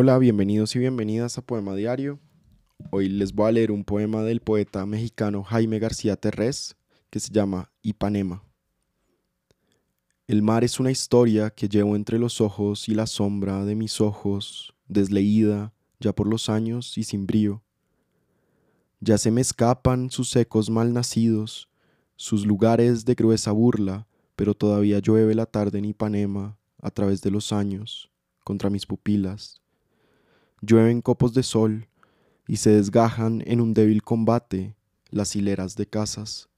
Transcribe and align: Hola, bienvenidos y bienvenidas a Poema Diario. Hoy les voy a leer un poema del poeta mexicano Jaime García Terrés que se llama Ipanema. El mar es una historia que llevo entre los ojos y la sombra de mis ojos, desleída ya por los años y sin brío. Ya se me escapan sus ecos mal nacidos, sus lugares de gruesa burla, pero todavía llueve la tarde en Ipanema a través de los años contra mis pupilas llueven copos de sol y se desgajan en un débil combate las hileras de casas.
Hola, 0.00 0.16
bienvenidos 0.16 0.76
y 0.76 0.78
bienvenidas 0.78 1.38
a 1.38 1.42
Poema 1.42 1.74
Diario. 1.74 2.20
Hoy 2.92 3.08
les 3.08 3.32
voy 3.32 3.48
a 3.48 3.50
leer 3.50 3.72
un 3.72 3.82
poema 3.82 4.22
del 4.22 4.38
poeta 4.38 4.86
mexicano 4.86 5.42
Jaime 5.42 5.80
García 5.80 6.14
Terrés 6.14 6.76
que 7.10 7.18
se 7.18 7.32
llama 7.32 7.72
Ipanema. 7.82 8.44
El 10.28 10.42
mar 10.42 10.62
es 10.62 10.78
una 10.78 10.92
historia 10.92 11.50
que 11.50 11.68
llevo 11.68 11.96
entre 11.96 12.20
los 12.20 12.40
ojos 12.40 12.88
y 12.88 12.94
la 12.94 13.08
sombra 13.08 13.64
de 13.64 13.74
mis 13.74 14.00
ojos, 14.00 14.72
desleída 14.86 15.72
ya 15.98 16.14
por 16.14 16.28
los 16.28 16.48
años 16.48 16.96
y 16.96 17.02
sin 17.02 17.26
brío. 17.26 17.64
Ya 19.00 19.18
se 19.18 19.32
me 19.32 19.40
escapan 19.40 20.12
sus 20.12 20.36
ecos 20.36 20.70
mal 20.70 20.92
nacidos, 20.92 21.68
sus 22.14 22.46
lugares 22.46 23.04
de 23.04 23.16
gruesa 23.16 23.50
burla, 23.50 24.06
pero 24.36 24.54
todavía 24.54 25.00
llueve 25.00 25.34
la 25.34 25.46
tarde 25.46 25.80
en 25.80 25.86
Ipanema 25.86 26.56
a 26.80 26.92
través 26.92 27.20
de 27.20 27.32
los 27.32 27.52
años 27.52 28.12
contra 28.44 28.70
mis 28.70 28.86
pupilas 28.86 29.60
llueven 30.60 31.02
copos 31.02 31.34
de 31.34 31.42
sol 31.42 31.88
y 32.46 32.56
se 32.56 32.70
desgajan 32.70 33.42
en 33.46 33.60
un 33.60 33.74
débil 33.74 34.02
combate 34.02 34.74
las 35.10 35.36
hileras 35.36 35.76
de 35.76 35.86
casas. 35.86 36.48